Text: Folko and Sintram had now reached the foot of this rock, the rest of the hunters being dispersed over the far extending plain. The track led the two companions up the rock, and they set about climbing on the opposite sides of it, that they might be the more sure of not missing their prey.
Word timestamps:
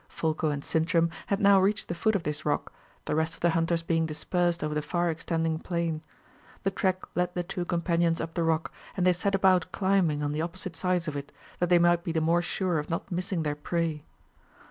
Folko 0.09 0.49
and 0.49 0.63
Sintram 0.65 1.11
had 1.27 1.39
now 1.39 1.59
reached 1.61 1.87
the 1.87 1.93
foot 1.93 2.15
of 2.15 2.23
this 2.23 2.43
rock, 2.43 2.73
the 3.05 3.13
rest 3.13 3.35
of 3.35 3.39
the 3.41 3.51
hunters 3.51 3.83
being 3.83 4.07
dispersed 4.07 4.63
over 4.63 4.73
the 4.73 4.81
far 4.81 5.11
extending 5.11 5.59
plain. 5.59 6.01
The 6.63 6.71
track 6.71 7.03
led 7.13 7.35
the 7.35 7.43
two 7.43 7.65
companions 7.65 8.19
up 8.19 8.33
the 8.33 8.41
rock, 8.41 8.73
and 8.97 9.05
they 9.05 9.13
set 9.13 9.35
about 9.35 9.71
climbing 9.71 10.23
on 10.23 10.31
the 10.31 10.41
opposite 10.41 10.75
sides 10.75 11.07
of 11.07 11.15
it, 11.15 11.31
that 11.59 11.69
they 11.69 11.77
might 11.77 12.03
be 12.03 12.11
the 12.11 12.19
more 12.19 12.41
sure 12.41 12.79
of 12.79 12.89
not 12.89 13.11
missing 13.11 13.43
their 13.43 13.53
prey. 13.53 14.03